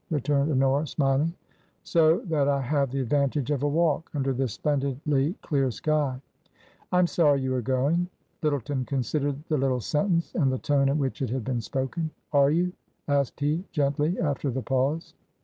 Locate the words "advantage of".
3.01-3.61